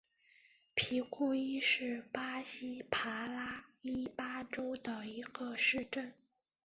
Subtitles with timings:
[0.73, 6.15] 皮库伊是巴西帕拉伊巴州的一个市镇。